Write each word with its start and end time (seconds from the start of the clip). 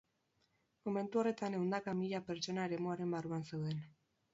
Momentu 0.87 1.21
horretan 1.23 1.59
ehundaka 1.59 1.95
mila 2.03 2.25
pertsona 2.31 2.67
eremuaren 2.73 3.19
barruan 3.19 3.51
zeuden. 3.53 3.89